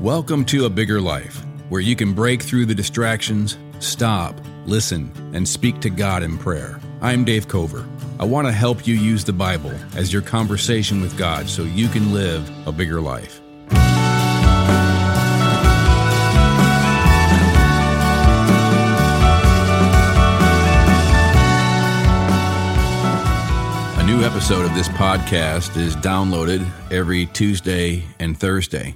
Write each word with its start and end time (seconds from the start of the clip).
Welcome 0.00 0.44
to 0.46 0.66
A 0.66 0.70
Bigger 0.70 1.00
Life, 1.00 1.42
where 1.70 1.80
you 1.80 1.96
can 1.96 2.12
break 2.12 2.42
through 2.42 2.66
the 2.66 2.74
distractions, 2.74 3.56
stop, 3.78 4.38
listen, 4.66 5.10
and 5.32 5.48
speak 5.48 5.80
to 5.80 5.88
God 5.88 6.22
in 6.22 6.36
prayer. 6.36 6.78
I'm 7.00 7.24
Dave 7.24 7.48
Cover. 7.48 7.88
I 8.20 8.26
want 8.26 8.46
to 8.46 8.52
help 8.52 8.86
you 8.86 8.94
use 8.94 9.24
the 9.24 9.32
Bible 9.32 9.72
as 9.96 10.12
your 10.12 10.20
conversation 10.20 11.00
with 11.00 11.16
God 11.16 11.48
so 11.48 11.62
you 11.62 11.88
can 11.88 12.12
live 12.12 12.46
a 12.68 12.72
bigger 12.72 13.00
life. 13.00 13.40
A 23.98 24.04
new 24.04 24.22
episode 24.22 24.66
of 24.66 24.74
this 24.74 24.90
podcast 24.90 25.78
is 25.78 25.96
downloaded 25.96 26.68
every 26.92 27.24
Tuesday 27.24 28.04
and 28.20 28.38
Thursday. 28.38 28.94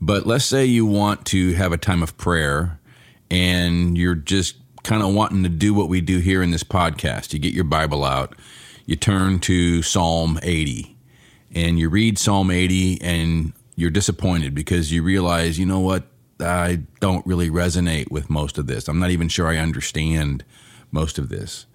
But 0.00 0.26
let's 0.26 0.44
say 0.44 0.64
you 0.64 0.86
want 0.86 1.24
to 1.26 1.54
have 1.54 1.72
a 1.72 1.78
time 1.78 2.02
of 2.02 2.16
prayer 2.16 2.78
and 3.30 3.96
you're 3.96 4.14
just 4.14 4.56
kind 4.82 5.02
of 5.02 5.14
wanting 5.14 5.42
to 5.42 5.48
do 5.48 5.74
what 5.74 5.88
we 5.88 6.00
do 6.00 6.18
here 6.18 6.42
in 6.42 6.50
this 6.50 6.64
podcast. 6.64 7.32
You 7.32 7.38
get 7.38 7.54
your 7.54 7.64
Bible 7.64 8.04
out, 8.04 8.36
you 8.86 8.96
turn 8.96 9.40
to 9.40 9.82
Psalm 9.82 10.38
80, 10.42 10.94
and 11.54 11.78
you 11.78 11.88
read 11.88 12.18
Psalm 12.18 12.50
80 12.50 13.00
and 13.00 13.52
you're 13.76 13.90
disappointed 13.90 14.54
because 14.54 14.92
you 14.92 15.02
realize, 15.02 15.58
you 15.58 15.66
know 15.66 15.80
what, 15.80 16.04
I 16.38 16.80
don't 17.00 17.26
really 17.26 17.48
resonate 17.48 18.10
with 18.10 18.28
most 18.28 18.58
of 18.58 18.66
this. 18.66 18.88
I'm 18.88 18.98
not 18.98 19.10
even 19.10 19.28
sure 19.28 19.48
I 19.48 19.56
understand 19.56 20.44
most 20.92 21.18
of 21.18 21.28
this. 21.28 21.66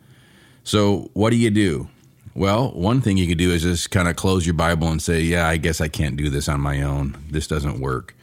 So, 0.63 1.09
what 1.13 1.31
do 1.31 1.37
you 1.37 1.49
do? 1.49 1.89
Well, 2.35 2.71
one 2.71 3.01
thing 3.01 3.17
you 3.17 3.27
could 3.27 3.37
do 3.37 3.51
is 3.51 3.63
just 3.63 3.91
kind 3.91 4.07
of 4.07 4.15
close 4.15 4.45
your 4.45 4.53
Bible 4.53 4.87
and 4.89 5.01
say, 5.01 5.21
Yeah, 5.21 5.47
I 5.47 5.57
guess 5.57 5.81
I 5.81 5.87
can't 5.87 6.15
do 6.15 6.29
this 6.29 6.47
on 6.47 6.61
my 6.61 6.81
own. 6.81 7.17
This 7.29 7.47
doesn't 7.47 7.79
work. 7.79 8.15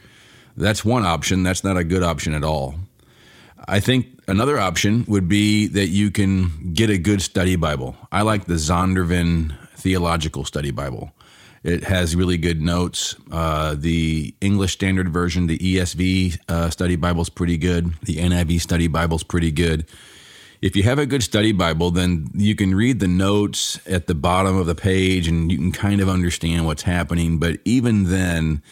That's 0.57 0.83
one 0.83 1.05
option. 1.05 1.43
That's 1.43 1.63
not 1.63 1.77
a 1.77 1.83
good 1.83 2.03
option 2.03 2.33
at 2.33 2.43
all. 2.43 2.75
I 3.67 3.79
think 3.79 4.07
another 4.27 4.59
option 4.59 5.05
would 5.07 5.27
be 5.27 5.67
that 5.67 5.87
you 5.87 6.09
can 6.09 6.73
get 6.73 6.89
a 6.89 6.97
good 6.97 7.21
study 7.21 7.55
Bible. 7.55 7.95
I 8.11 8.23
like 8.23 8.45
the 8.45 8.55
Zondervan 8.55 9.55
Theological 9.75 10.45
Study 10.45 10.71
Bible. 10.71 11.11
It 11.63 11.83
has 11.83 12.15
really 12.15 12.37
good 12.37 12.61
notes. 12.61 13.15
Uh, 13.31 13.75
the 13.77 14.33
English 14.41 14.73
Standard 14.73 15.09
Version, 15.09 15.47
the 15.47 15.57
ESV 15.57 16.39
uh, 16.49 16.69
Study 16.69 16.95
Bible 16.95 17.21
is 17.21 17.29
pretty 17.29 17.57
good. 17.57 17.93
The 18.01 18.17
NIV 18.17 18.61
Study 18.61 18.87
Bible 18.87 19.17
is 19.17 19.23
pretty 19.23 19.51
good. 19.51 19.85
If 20.61 20.75
you 20.75 20.83
have 20.83 20.97
a 20.97 21.05
good 21.05 21.21
study 21.21 21.51
Bible, 21.51 21.91
then 21.91 22.29
you 22.33 22.55
can 22.55 22.73
read 22.73 22.99
the 22.99 23.07
notes 23.07 23.79
at 23.85 24.07
the 24.07 24.15
bottom 24.15 24.57
of 24.57 24.65
the 24.65 24.73
page 24.73 25.27
and 25.27 25.51
you 25.51 25.57
can 25.57 25.71
kind 25.71 26.01
of 26.01 26.09
understand 26.09 26.65
what's 26.65 26.81
happening. 26.81 27.37
But 27.37 27.59
even 27.63 28.05
then, 28.05 28.63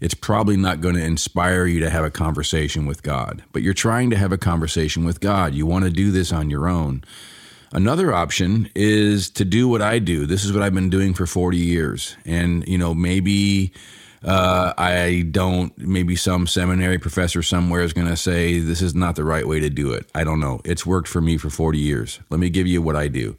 it's 0.00 0.14
probably 0.14 0.56
not 0.56 0.80
going 0.80 0.94
to 0.94 1.04
inspire 1.04 1.66
you 1.66 1.80
to 1.80 1.90
have 1.90 2.04
a 2.04 2.10
conversation 2.10 2.86
with 2.86 3.02
God. 3.02 3.42
But 3.52 3.62
you're 3.62 3.74
trying 3.74 4.10
to 4.10 4.16
have 4.16 4.32
a 4.32 4.38
conversation 4.38 5.04
with 5.04 5.20
God. 5.20 5.54
You 5.54 5.66
want 5.66 5.84
to 5.84 5.90
do 5.90 6.10
this 6.10 6.32
on 6.32 6.50
your 6.50 6.68
own. 6.68 7.02
Another 7.72 8.12
option 8.12 8.70
is 8.74 9.30
to 9.30 9.44
do 9.44 9.68
what 9.68 9.82
I 9.82 9.98
do. 9.98 10.26
This 10.26 10.44
is 10.44 10.52
what 10.52 10.62
I've 10.62 10.74
been 10.74 10.90
doing 10.90 11.14
for 11.14 11.26
40 11.26 11.56
years. 11.56 12.16
And, 12.24 12.66
you 12.68 12.78
know, 12.78 12.94
maybe 12.94 13.72
uh, 14.22 14.72
I 14.78 15.26
don't, 15.30 15.76
maybe 15.78 16.14
some 16.16 16.46
seminary 16.46 16.98
professor 16.98 17.42
somewhere 17.42 17.82
is 17.82 17.92
going 17.92 18.08
to 18.08 18.16
say 18.16 18.60
this 18.60 18.82
is 18.82 18.94
not 18.94 19.16
the 19.16 19.24
right 19.24 19.46
way 19.46 19.60
to 19.60 19.70
do 19.70 19.92
it. 19.92 20.06
I 20.14 20.24
don't 20.24 20.40
know. 20.40 20.60
It's 20.64 20.86
worked 20.86 21.08
for 21.08 21.20
me 21.20 21.38
for 21.38 21.50
40 21.50 21.78
years. 21.78 22.20
Let 22.30 22.40
me 22.40 22.50
give 22.50 22.66
you 22.66 22.82
what 22.82 22.96
I 22.96 23.08
do. 23.08 23.36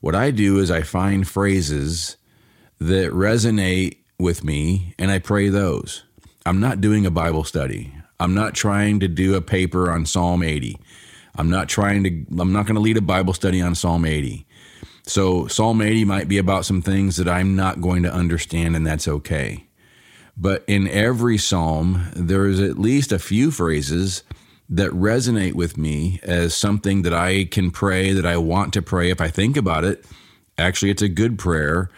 What 0.00 0.14
I 0.14 0.30
do 0.30 0.58
is 0.58 0.70
I 0.70 0.82
find 0.82 1.26
phrases 1.26 2.16
that 2.78 3.10
resonate 3.12 3.96
with 4.18 4.44
me 4.44 4.94
and 4.98 5.10
I 5.10 5.18
pray 5.18 5.48
those. 5.48 6.04
I'm 6.46 6.60
not 6.60 6.80
doing 6.80 7.06
a 7.06 7.10
Bible 7.10 7.44
study. 7.44 7.94
I'm 8.20 8.34
not 8.34 8.54
trying 8.54 9.00
to 9.00 9.08
do 9.08 9.34
a 9.34 9.40
paper 9.40 9.90
on 9.90 10.06
Psalm 10.06 10.42
80. 10.42 10.78
I'm 11.36 11.50
not 11.50 11.68
trying 11.68 12.04
to, 12.04 12.40
I'm 12.40 12.52
not 12.52 12.66
going 12.66 12.76
to 12.76 12.80
lead 12.80 12.96
a 12.96 13.02
Bible 13.02 13.32
study 13.32 13.60
on 13.60 13.74
Psalm 13.74 14.04
80. 14.04 14.46
So 15.06 15.46
Psalm 15.46 15.82
80 15.82 16.04
might 16.04 16.28
be 16.28 16.38
about 16.38 16.64
some 16.64 16.80
things 16.80 17.16
that 17.16 17.28
I'm 17.28 17.56
not 17.56 17.80
going 17.80 18.02
to 18.04 18.12
understand, 18.12 18.76
and 18.76 18.86
that's 18.86 19.08
okay. 19.08 19.66
But 20.36 20.64
in 20.66 20.88
every 20.88 21.38
psalm, 21.38 22.06
there 22.16 22.46
is 22.46 22.60
at 22.60 22.78
least 22.78 23.12
a 23.12 23.18
few 23.18 23.50
phrases 23.50 24.22
that 24.68 24.90
resonate 24.92 25.54
with 25.54 25.76
me 25.76 26.20
as 26.22 26.54
something 26.54 27.02
that 27.02 27.12
I 27.12 27.44
can 27.44 27.70
pray, 27.70 28.12
that 28.12 28.26
I 28.26 28.36
want 28.38 28.72
to 28.74 28.82
pray. 28.82 29.10
If 29.10 29.20
I 29.20 29.28
think 29.28 29.56
about 29.56 29.84
it, 29.84 30.04
actually, 30.56 30.90
it's 30.90 31.02
a 31.02 31.08
good 31.08 31.38
prayer 31.38 31.90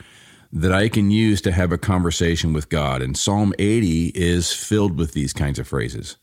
that 0.53 0.73
I 0.73 0.89
can 0.89 1.11
use 1.11 1.41
to 1.43 1.53
have 1.53 1.73
a 1.73 1.79
conversation 1.79 2.53
with 2.53 2.69
God. 2.69 3.03
And 3.03 3.17
Psalm 3.17 3.53
80 3.59 4.13
is 4.15 4.53
filled 4.53 4.99
with 4.99 5.13
these 5.13 5.33
kinds 5.33 5.59
of 5.59 5.69
phrases. 5.69 6.17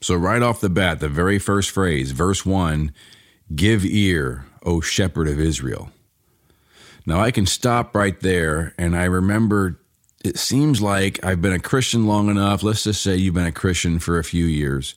So, 0.00 0.14
right 0.14 0.42
off 0.42 0.60
the 0.60 0.68
bat, 0.68 1.00
the 1.00 1.08
very 1.08 1.38
first 1.38 1.70
phrase, 1.70 2.12
verse 2.12 2.44
1 2.44 2.92
Give 3.54 3.84
ear, 3.84 4.46
O 4.64 4.80
shepherd 4.80 5.28
of 5.28 5.40
Israel. 5.40 5.90
Now, 7.06 7.20
I 7.20 7.30
can 7.30 7.46
stop 7.46 7.94
right 7.94 8.18
there, 8.20 8.74
and 8.76 8.96
I 8.96 9.04
remember 9.04 9.80
it 10.24 10.38
seems 10.38 10.82
like 10.82 11.24
I've 11.24 11.40
been 11.40 11.52
a 11.52 11.60
Christian 11.60 12.06
long 12.06 12.28
enough. 12.28 12.64
Let's 12.64 12.82
just 12.82 13.00
say 13.00 13.16
you've 13.16 13.34
been 13.34 13.46
a 13.46 13.52
Christian 13.52 14.00
for 14.00 14.18
a 14.18 14.24
few 14.24 14.44
years, 14.44 14.96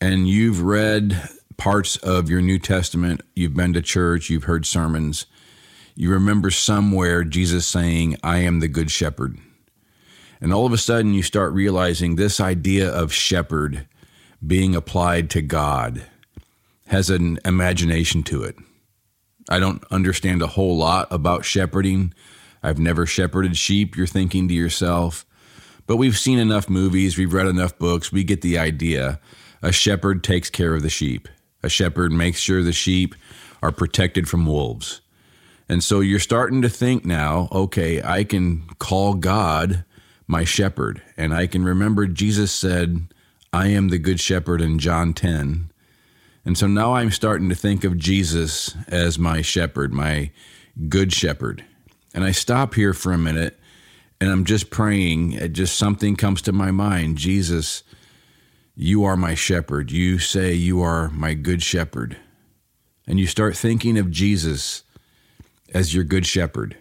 and 0.00 0.28
you've 0.28 0.62
read 0.62 1.28
parts 1.56 1.96
of 1.96 2.28
your 2.28 2.42
New 2.42 2.58
Testament, 2.58 3.22
you've 3.34 3.54
been 3.54 3.72
to 3.72 3.80
church, 3.80 4.28
you've 4.28 4.44
heard 4.44 4.66
sermons 4.66 5.26
you 5.94 6.10
remember 6.10 6.50
somewhere 6.50 7.24
Jesus 7.24 7.66
saying, 7.66 8.16
I 8.22 8.38
am 8.38 8.60
the 8.60 8.68
good 8.68 8.90
shepherd. 8.90 9.38
And 10.40 10.52
all 10.52 10.66
of 10.66 10.72
a 10.72 10.78
sudden, 10.78 11.14
you 11.14 11.22
start 11.22 11.52
realizing 11.52 12.16
this 12.16 12.40
idea 12.40 12.88
of 12.88 13.12
shepherd 13.12 13.86
being 14.44 14.74
applied 14.74 15.30
to 15.30 15.42
God 15.42 16.04
has 16.86 17.10
an 17.10 17.38
imagination 17.44 18.22
to 18.24 18.42
it. 18.42 18.56
I 19.48 19.58
don't 19.58 19.84
understand 19.90 20.42
a 20.42 20.48
whole 20.48 20.76
lot 20.76 21.08
about 21.10 21.44
shepherding. 21.44 22.12
I've 22.62 22.78
never 22.78 23.06
shepherded 23.06 23.56
sheep, 23.56 23.96
you're 23.96 24.06
thinking 24.06 24.48
to 24.48 24.54
yourself. 24.54 25.24
But 25.86 25.96
we've 25.96 26.18
seen 26.18 26.38
enough 26.38 26.68
movies, 26.68 27.18
we've 27.18 27.32
read 27.32 27.46
enough 27.46 27.78
books, 27.78 28.12
we 28.12 28.24
get 28.24 28.40
the 28.40 28.58
idea. 28.58 29.20
A 29.62 29.72
shepherd 29.72 30.24
takes 30.24 30.50
care 30.50 30.74
of 30.74 30.82
the 30.82 30.90
sheep, 30.90 31.28
a 31.62 31.68
shepherd 31.68 32.12
makes 32.12 32.40
sure 32.40 32.62
the 32.62 32.72
sheep 32.72 33.14
are 33.62 33.72
protected 33.72 34.28
from 34.28 34.46
wolves. 34.46 35.00
And 35.72 35.82
so 35.82 36.00
you're 36.00 36.18
starting 36.18 36.60
to 36.60 36.68
think 36.68 37.06
now, 37.06 37.48
okay, 37.50 38.02
I 38.02 38.24
can 38.24 38.68
call 38.78 39.14
God 39.14 39.86
my 40.26 40.44
shepherd. 40.44 41.00
And 41.16 41.32
I 41.32 41.46
can 41.46 41.64
remember 41.64 42.06
Jesus 42.06 42.52
said, 42.52 43.08
I 43.54 43.68
am 43.68 43.88
the 43.88 43.96
good 43.96 44.20
shepherd 44.20 44.60
in 44.60 44.78
John 44.78 45.14
10. 45.14 45.70
And 46.44 46.58
so 46.58 46.66
now 46.66 46.96
I'm 46.96 47.10
starting 47.10 47.48
to 47.48 47.54
think 47.54 47.84
of 47.84 47.96
Jesus 47.96 48.76
as 48.86 49.18
my 49.18 49.40
shepherd, 49.40 49.94
my 49.94 50.30
good 50.90 51.10
shepherd. 51.10 51.64
And 52.12 52.22
I 52.22 52.32
stop 52.32 52.74
here 52.74 52.92
for 52.92 53.14
a 53.14 53.18
minute 53.18 53.58
and 54.20 54.30
I'm 54.30 54.44
just 54.44 54.68
praying. 54.68 55.54
Just 55.54 55.78
something 55.78 56.16
comes 56.16 56.42
to 56.42 56.52
my 56.52 56.70
mind 56.70 57.16
Jesus, 57.16 57.82
you 58.76 59.04
are 59.04 59.16
my 59.16 59.34
shepherd. 59.34 59.90
You 59.90 60.18
say 60.18 60.52
you 60.52 60.82
are 60.82 61.08
my 61.08 61.32
good 61.32 61.62
shepherd. 61.62 62.18
And 63.06 63.18
you 63.18 63.26
start 63.26 63.56
thinking 63.56 63.96
of 63.96 64.10
Jesus 64.10 64.82
as 65.72 65.94
your 65.94 66.04
good 66.04 66.26
shepherd. 66.26 66.76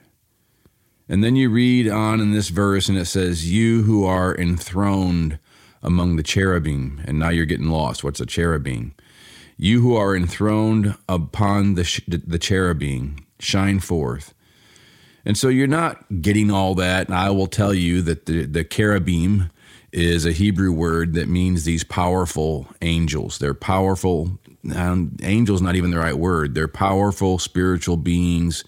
And 1.10 1.24
then 1.24 1.36
you 1.36 1.50
read 1.50 1.90
on 1.90 2.22
in 2.22 2.32
this 2.32 2.50
verse, 2.50 2.88
and 2.88 2.98
it 2.98 3.06
says, 3.06 3.52
You 3.52 3.84
who 3.84 4.06
are 4.06 4.36
enthroned 4.36 5.40
among 5.84 6.16
the 6.16 6.24
cherubim. 6.24 7.02
And 7.06 7.20
now 7.20 7.30
you're 7.30 7.46
getting 7.46 7.70
lost. 7.70 8.04
What's 8.04 8.22
a 8.22 8.26
cherubim? 8.26 8.94
You 9.58 9.82
who 9.82 9.96
are 9.96 10.16
enthroned 10.16 10.96
upon 11.10 11.76
the, 11.76 12.02
the 12.08 12.40
cherubim, 12.40 13.18
shine 13.40 13.80
forth. 13.80 14.34
And 15.26 15.38
so 15.38 15.50
you're 15.50 15.68
not 15.68 16.22
getting 16.22 16.50
all 16.50 16.76
that. 16.76 17.08
And 17.08 17.16
I 17.16 17.30
will 17.30 17.48
tell 17.48 17.74
you 17.74 18.02
that 18.04 18.26
the, 18.26 18.46
the 18.46 18.64
cherubim 18.64 19.52
is 19.92 20.26
a 20.26 20.32
Hebrew 20.32 20.72
word 20.72 21.14
that 21.16 21.28
means 21.28 21.64
these 21.64 21.84
powerful 21.84 22.68
angels. 22.82 23.38
They're 23.38 23.54
powerful, 23.54 24.40
um, 24.74 25.18
angels, 25.22 25.62
not 25.62 25.76
even 25.76 25.92
the 25.92 26.00
right 26.00 26.18
word. 26.18 26.56
They're 26.56 26.68
powerful 26.68 27.38
spiritual 27.38 27.98
beings 27.98 28.64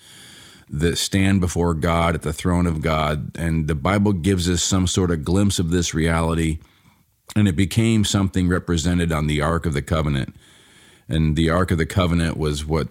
that 0.69 0.97
stand 0.97 1.41
before 1.41 1.73
God 1.73 2.15
at 2.15 2.21
the 2.21 2.33
throne 2.33 2.67
of 2.67 2.81
God. 2.81 3.37
And 3.37 3.67
the 3.67 3.75
Bible 3.75 4.13
gives 4.13 4.49
us 4.49 4.63
some 4.63 4.87
sort 4.87 5.11
of 5.11 5.23
glimpse 5.23 5.59
of 5.59 5.71
this 5.71 5.93
reality. 5.93 6.59
And 7.35 7.47
it 7.47 7.55
became 7.55 8.05
something 8.05 8.47
represented 8.47 9.11
on 9.11 9.27
the 9.27 9.41
Ark 9.41 9.65
of 9.65 9.73
the 9.73 9.81
Covenant. 9.81 10.35
And 11.07 11.35
the 11.35 11.49
Ark 11.49 11.71
of 11.71 11.77
the 11.77 11.85
Covenant 11.85 12.37
was 12.37 12.65
what 12.65 12.87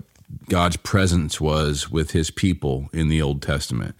God's 0.48 0.76
presence 0.76 1.40
was 1.40 1.90
with 1.90 2.12
his 2.12 2.30
people 2.30 2.88
in 2.92 3.08
the 3.08 3.22
Old 3.22 3.42
Testament. 3.42 3.94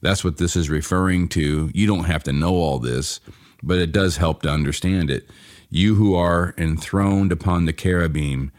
That's 0.00 0.24
what 0.24 0.38
this 0.38 0.56
is 0.56 0.70
referring 0.70 1.28
to. 1.28 1.70
You 1.74 1.86
don't 1.86 2.04
have 2.04 2.22
to 2.24 2.32
know 2.32 2.54
all 2.54 2.78
this, 2.78 3.20
but 3.62 3.78
it 3.78 3.92
does 3.92 4.16
help 4.16 4.42
to 4.42 4.50
understand 4.50 5.10
it. 5.10 5.28
You 5.68 5.94
who 5.94 6.14
are 6.14 6.54
enthroned 6.56 7.32
upon 7.32 7.64
the 7.64 7.72
cherubim, 7.72 8.50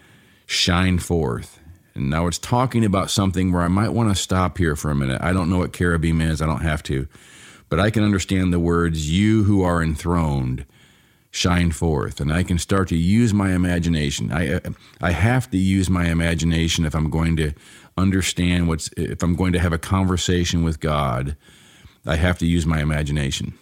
shine 0.45 0.99
forth. 0.99 1.59
And 1.93 2.09
now 2.09 2.27
it's 2.27 2.37
talking 2.37 2.85
about 2.85 3.11
something 3.11 3.51
where 3.51 3.61
I 3.61 3.67
might 3.67 3.89
want 3.89 4.09
to 4.09 4.15
stop 4.15 4.57
here 4.57 4.75
for 4.75 4.91
a 4.91 4.95
minute. 4.95 5.21
I 5.21 5.33
don't 5.33 5.49
know 5.49 5.57
what 5.57 5.73
cherubim 5.73 6.21
is, 6.21 6.41
I 6.41 6.45
don't 6.45 6.61
have 6.61 6.83
to. 6.83 7.07
But 7.69 7.79
I 7.79 7.89
can 7.89 8.03
understand 8.03 8.51
the 8.51 8.59
words, 8.59 9.09
you 9.09 9.43
who 9.43 9.63
are 9.63 9.81
enthroned, 9.81 10.65
shine 11.31 11.71
forth 11.71 12.19
and 12.19 12.31
I 12.31 12.43
can 12.43 12.57
start 12.57 12.89
to 12.89 12.97
use 12.97 13.33
my 13.33 13.53
imagination. 13.53 14.31
I 14.31 14.55
uh, 14.55 14.59
I 15.01 15.11
have 15.11 15.49
to 15.51 15.57
use 15.57 15.89
my 15.89 16.07
imagination 16.07 16.85
if 16.85 16.93
I'm 16.93 17.09
going 17.09 17.37
to 17.37 17.53
understand 17.97 18.67
what's 18.67 18.89
if 18.97 19.23
I'm 19.23 19.35
going 19.35 19.53
to 19.53 19.59
have 19.59 19.71
a 19.71 19.77
conversation 19.77 20.61
with 20.63 20.81
God, 20.81 21.37
I 22.05 22.17
have 22.17 22.37
to 22.39 22.45
use 22.45 22.65
my 22.65 22.81
imagination. 22.81 23.53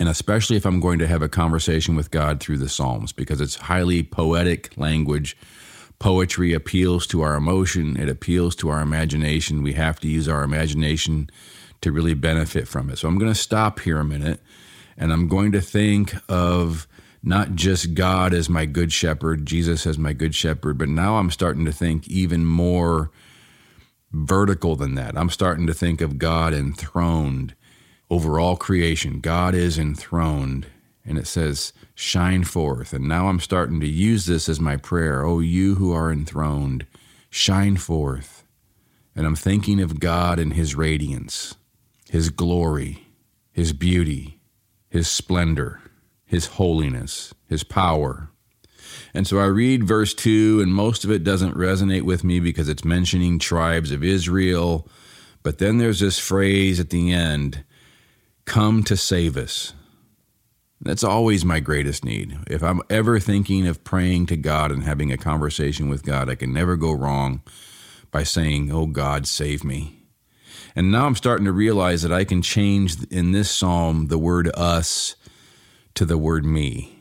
And 0.00 0.08
especially 0.08 0.56
if 0.56 0.66
I'm 0.66 0.80
going 0.80 0.98
to 0.98 1.06
have 1.06 1.22
a 1.22 1.28
conversation 1.28 1.94
with 1.94 2.10
God 2.10 2.40
through 2.40 2.58
the 2.58 2.68
Psalms 2.68 3.12
because 3.12 3.40
it's 3.40 3.54
highly 3.54 4.02
poetic 4.02 4.76
language. 4.76 5.36
Poetry 6.00 6.54
appeals 6.54 7.06
to 7.08 7.20
our 7.20 7.36
emotion, 7.36 7.96
it 7.96 8.08
appeals 8.08 8.56
to 8.56 8.70
our 8.70 8.80
imagination. 8.80 9.62
We 9.62 9.74
have 9.74 10.00
to 10.00 10.08
use 10.08 10.28
our 10.28 10.42
imagination 10.42 11.30
to 11.82 11.92
really 11.92 12.14
benefit 12.14 12.66
from 12.66 12.90
it. 12.90 12.98
So 12.98 13.06
I'm 13.06 13.18
going 13.18 13.32
to 13.32 13.38
stop 13.38 13.80
here 13.80 13.98
a 13.98 14.04
minute 14.04 14.40
and 14.96 15.12
I'm 15.12 15.28
going 15.28 15.52
to 15.52 15.60
think 15.60 16.14
of 16.28 16.88
not 17.22 17.54
just 17.54 17.94
God 17.94 18.32
as 18.32 18.48
my 18.48 18.64
good 18.64 18.92
shepherd, 18.92 19.44
Jesus 19.44 19.86
as 19.86 19.98
my 19.98 20.12
good 20.12 20.34
shepherd, 20.34 20.78
but 20.78 20.88
now 20.88 21.16
I'm 21.16 21.30
starting 21.30 21.64
to 21.66 21.72
think 21.72 22.08
even 22.08 22.46
more 22.46 23.10
vertical 24.12 24.76
than 24.76 24.94
that. 24.94 25.16
I'm 25.16 25.30
starting 25.30 25.66
to 25.66 25.74
think 25.74 26.00
of 26.00 26.18
God 26.18 26.54
enthroned 26.54 27.54
over 28.08 28.40
all 28.40 28.56
creation. 28.56 29.20
God 29.20 29.54
is 29.54 29.78
enthroned. 29.78 30.66
And 31.04 31.18
it 31.18 31.26
says, 31.26 31.72
shine 31.94 32.44
forth. 32.44 32.92
And 32.92 33.08
now 33.08 33.28
I'm 33.28 33.40
starting 33.40 33.80
to 33.80 33.88
use 33.88 34.26
this 34.26 34.48
as 34.48 34.60
my 34.60 34.76
prayer. 34.76 35.24
Oh, 35.24 35.40
you 35.40 35.76
who 35.76 35.92
are 35.92 36.12
enthroned, 36.12 36.86
shine 37.30 37.76
forth. 37.76 38.44
And 39.16 39.26
I'm 39.26 39.36
thinking 39.36 39.80
of 39.80 40.00
God 40.00 40.38
and 40.38 40.52
his 40.52 40.74
radiance, 40.74 41.54
his 42.08 42.30
glory, 42.30 43.06
his 43.52 43.72
beauty, 43.72 44.40
his 44.88 45.08
splendor, 45.08 45.80
his 46.26 46.46
holiness, 46.46 47.34
his 47.48 47.64
power. 47.64 48.30
And 49.14 49.26
so 49.26 49.38
I 49.38 49.46
read 49.46 49.84
verse 49.84 50.14
2, 50.14 50.60
and 50.60 50.72
most 50.72 51.04
of 51.04 51.10
it 51.10 51.24
doesn't 51.24 51.56
resonate 51.56 52.02
with 52.02 52.24
me 52.24 52.40
because 52.40 52.68
it's 52.68 52.84
mentioning 52.84 53.38
tribes 53.38 53.90
of 53.90 54.04
Israel. 54.04 54.88
But 55.42 55.58
then 55.58 55.78
there's 55.78 56.00
this 56.00 56.18
phrase 56.18 56.78
at 56.78 56.90
the 56.90 57.12
end 57.12 57.64
come 58.44 58.82
to 58.84 58.96
save 58.96 59.36
us. 59.36 59.72
That's 60.80 61.04
always 61.04 61.44
my 61.44 61.60
greatest 61.60 62.04
need. 62.04 62.38
If 62.46 62.62
I'm 62.62 62.80
ever 62.88 63.20
thinking 63.20 63.66
of 63.66 63.84
praying 63.84 64.26
to 64.26 64.36
God 64.36 64.72
and 64.72 64.82
having 64.82 65.12
a 65.12 65.18
conversation 65.18 65.90
with 65.90 66.04
God, 66.04 66.30
I 66.30 66.34
can 66.36 66.52
never 66.52 66.76
go 66.76 66.92
wrong 66.92 67.42
by 68.10 68.22
saying, 68.22 68.72
Oh 68.72 68.86
God, 68.86 69.26
save 69.26 69.62
me. 69.62 70.00
And 70.74 70.90
now 70.90 71.06
I'm 71.06 71.16
starting 71.16 71.44
to 71.46 71.52
realize 71.52 72.02
that 72.02 72.12
I 72.12 72.24
can 72.24 72.42
change 72.42 72.96
in 73.10 73.32
this 73.32 73.50
psalm 73.50 74.06
the 74.06 74.18
word 74.18 74.50
us 74.54 75.16
to 75.94 76.04
the 76.04 76.18
word 76.18 76.44
me, 76.44 76.96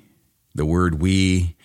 the 0.55 0.65
word 0.65 1.01
we 1.01 1.55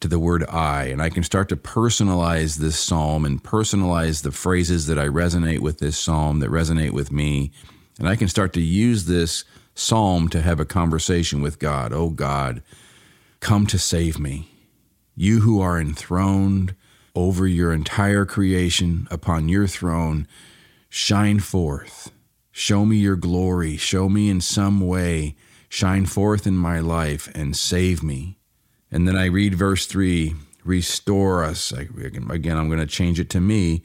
to 0.00 0.08
the 0.08 0.18
word 0.18 0.44
I. 0.48 0.84
And 0.84 1.00
I 1.00 1.08
can 1.08 1.22
start 1.22 1.48
to 1.48 1.56
personalize 1.56 2.56
this 2.56 2.78
psalm 2.78 3.24
and 3.24 3.42
personalize 3.42 4.22
the 4.22 4.32
phrases 4.32 4.86
that 4.88 4.98
I 4.98 5.06
resonate 5.06 5.60
with 5.60 5.78
this 5.78 5.98
psalm, 5.98 6.40
that 6.40 6.50
resonate 6.50 6.92
with 6.92 7.10
me. 7.10 7.52
And 7.98 8.08
I 8.08 8.16
can 8.16 8.28
start 8.28 8.52
to 8.54 8.60
use 8.60 9.06
this 9.06 9.44
psalm 9.76 10.28
to 10.30 10.42
have 10.42 10.58
a 10.58 10.64
conversation 10.64 11.40
with 11.40 11.60
God. 11.60 11.92
Oh 11.92 12.10
God, 12.10 12.62
come 13.38 13.66
to 13.68 13.78
save 13.78 14.18
me. 14.18 14.50
You 15.14 15.42
who 15.42 15.60
are 15.60 15.80
enthroned 15.80 16.74
over 17.14 17.46
your 17.46 17.72
entire 17.72 18.24
creation 18.24 19.06
upon 19.12 19.48
your 19.48 19.68
throne 19.68 20.26
Shine 20.98 21.40
forth. 21.40 22.10
Show 22.52 22.86
me 22.86 22.96
your 22.96 23.16
glory. 23.16 23.76
Show 23.76 24.08
me 24.08 24.30
in 24.30 24.40
some 24.40 24.80
way. 24.80 25.36
Shine 25.68 26.06
forth 26.06 26.46
in 26.46 26.56
my 26.56 26.80
life 26.80 27.30
and 27.34 27.54
save 27.54 28.02
me. 28.02 28.38
And 28.90 29.06
then 29.06 29.14
I 29.14 29.26
read 29.26 29.54
verse 29.54 29.84
3 29.84 30.34
Restore 30.64 31.44
us. 31.44 31.70
Again, 31.70 32.56
I'm 32.56 32.68
going 32.68 32.80
to 32.80 32.86
change 32.86 33.20
it 33.20 33.28
to 33.30 33.40
me. 33.40 33.82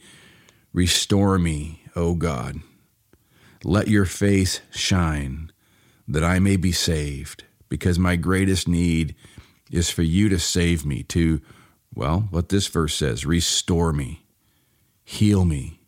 Restore 0.72 1.38
me, 1.38 1.82
O 1.94 2.14
God. 2.14 2.60
Let 3.62 3.88
your 3.88 4.06
face 4.06 4.62
shine 4.70 5.51
that 6.08 6.24
I 6.24 6.38
may 6.38 6.56
be 6.56 6.72
saved, 6.72 7.44
because 7.68 7.98
my 7.98 8.16
greatest 8.16 8.68
need 8.68 9.14
is 9.70 9.90
for 9.90 10.02
you 10.02 10.28
to 10.28 10.38
save 10.38 10.84
me, 10.84 11.02
to, 11.04 11.40
well, 11.94 12.28
what 12.30 12.48
this 12.48 12.66
verse 12.66 12.94
says 12.94 13.24
restore 13.24 13.92
me, 13.92 14.24
heal 15.04 15.44
me, 15.44 15.80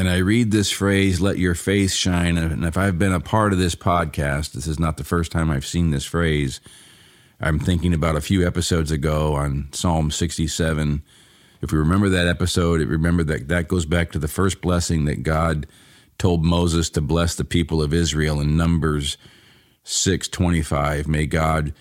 and 0.00 0.08
I 0.08 0.16
read 0.16 0.50
this 0.50 0.70
phrase, 0.70 1.20
let 1.20 1.36
your 1.36 1.54
face 1.54 1.94
shine. 1.94 2.38
And 2.38 2.64
if 2.64 2.78
I've 2.78 2.98
been 2.98 3.12
a 3.12 3.20
part 3.20 3.52
of 3.52 3.58
this 3.58 3.74
podcast, 3.74 4.52
this 4.52 4.66
is 4.66 4.78
not 4.80 4.96
the 4.96 5.04
first 5.04 5.30
time 5.30 5.50
I've 5.50 5.66
seen 5.66 5.90
this 5.90 6.06
phrase. 6.06 6.58
I'm 7.38 7.58
thinking 7.58 7.92
about 7.92 8.16
a 8.16 8.22
few 8.22 8.46
episodes 8.46 8.90
ago 8.90 9.34
on 9.34 9.68
Psalm 9.72 10.10
67. 10.10 11.02
If 11.60 11.70
we 11.70 11.78
remember 11.78 12.08
that 12.08 12.26
episode, 12.26 12.80
remember 12.80 13.22
that 13.24 13.48
that 13.48 13.68
goes 13.68 13.84
back 13.84 14.10
to 14.12 14.18
the 14.18 14.26
first 14.26 14.62
blessing 14.62 15.04
that 15.04 15.22
God 15.22 15.66
told 16.20 16.44
Moses 16.44 16.90
to 16.90 17.00
bless 17.00 17.34
the 17.34 17.44
people 17.44 17.82
of 17.82 17.94
Israel 17.94 18.40
in 18.40 18.54
Numbers 18.54 19.16
6:25. 19.84 21.08
May 21.08 21.24
God 21.24 21.72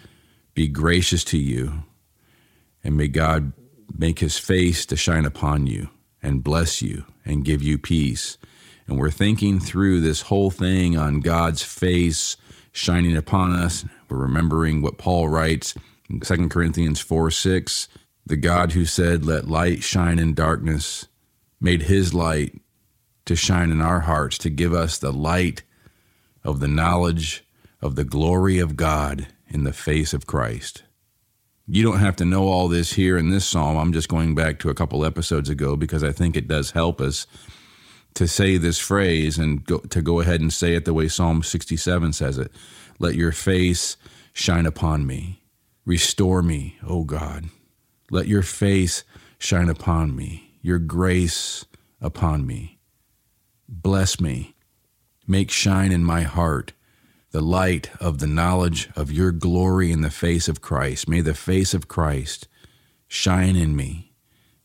be 0.53 0.69
gracious 0.69 1.25
to 1.25 1.37
you 1.37 1.83
and 2.81 2.95
may 2.95 3.09
God 3.09 3.51
make 3.95 4.19
his 4.19 4.37
face 4.37 4.85
to 4.85 4.95
shine 4.95 5.25
upon 5.25 5.67
you 5.67 5.89
and 6.23 6.43
bless 6.43 6.81
you 6.81 7.03
and 7.25 7.43
give 7.43 7.61
you 7.61 7.77
peace. 7.77 8.37
And 8.87 8.97
we're 8.97 9.11
thinking 9.11 9.59
through 9.59 9.99
this 9.99 10.21
whole 10.21 10.49
thing 10.49 10.97
on 10.97 11.19
God's 11.19 11.61
face 11.61 12.37
shining 12.71 13.17
upon 13.17 13.51
us. 13.51 13.83
We're 14.09 14.17
remembering 14.17 14.81
what 14.81 14.97
Paul 14.97 15.27
writes 15.27 15.75
in 16.09 16.21
2 16.21 16.47
Corinthians 16.47 17.01
4 17.01 17.29
6. 17.29 17.89
The 18.25 18.37
God 18.37 18.71
who 18.71 18.85
said, 18.85 19.25
Let 19.25 19.49
light 19.49 19.83
shine 19.83 20.17
in 20.17 20.33
darkness, 20.33 21.07
made 21.59 21.83
his 21.83 22.13
light 22.13 22.59
to 23.29 23.35
shine 23.35 23.69
in 23.69 23.79
our 23.79 23.99
hearts, 23.99 24.39
to 24.39 24.49
give 24.49 24.73
us 24.73 24.97
the 24.97 25.13
light 25.13 25.61
of 26.43 26.59
the 26.59 26.67
knowledge 26.67 27.45
of 27.79 27.95
the 27.95 28.03
glory 28.03 28.57
of 28.57 28.75
God 28.75 29.27
in 29.47 29.65
the 29.65 29.71
face 29.71 30.15
of 30.15 30.25
Christ. 30.25 30.81
You 31.67 31.83
don't 31.83 31.99
have 31.99 32.15
to 32.15 32.25
know 32.25 32.47
all 32.47 32.67
this 32.67 32.93
here 32.93 33.19
in 33.19 33.29
this 33.29 33.45
psalm. 33.45 33.77
I'm 33.77 33.93
just 33.93 34.09
going 34.09 34.33
back 34.33 34.57
to 34.59 34.71
a 34.71 34.73
couple 34.73 35.05
episodes 35.05 35.47
ago 35.47 35.75
because 35.75 36.03
I 36.03 36.11
think 36.11 36.35
it 36.35 36.47
does 36.47 36.71
help 36.71 36.99
us 36.99 37.27
to 38.15 38.27
say 38.27 38.57
this 38.57 38.79
phrase 38.79 39.37
and 39.37 39.63
go, 39.63 39.77
to 39.77 40.01
go 40.01 40.21
ahead 40.21 40.41
and 40.41 40.51
say 40.51 40.73
it 40.73 40.85
the 40.85 40.93
way 40.95 41.07
Psalm 41.07 41.43
67 41.43 42.13
says 42.13 42.39
it. 42.39 42.51
Let 42.97 43.13
your 43.13 43.31
face 43.31 43.95
shine 44.33 44.65
upon 44.65 45.05
me. 45.05 45.43
Restore 45.85 46.41
me, 46.41 46.79
O 46.83 47.03
God. 47.03 47.45
Let 48.09 48.25
your 48.25 48.41
face 48.41 49.03
shine 49.37 49.69
upon 49.69 50.15
me, 50.15 50.57
your 50.63 50.79
grace 50.79 51.65
upon 52.01 52.47
me. 52.47 52.78
Bless 53.71 54.19
me. 54.19 54.55
Make 55.27 55.51
shine 55.51 55.91
in 55.91 56.03
my 56.03 56.23
heart 56.23 56.73
the 57.29 57.41
light 57.41 57.91
of 57.99 58.17
the 58.17 58.25
knowledge 58.25 58.89
of 58.95 59.11
your 59.11 59.31
glory 59.31 59.91
in 59.91 60.01
the 60.01 60.09
face 60.09 60.47
of 60.47 60.59
Christ. 60.59 61.07
May 61.07 61.21
the 61.21 61.35
face 61.35 61.75
of 61.75 61.87
Christ 61.87 62.47
shine 63.07 63.55
in 63.55 63.75
me 63.75 64.11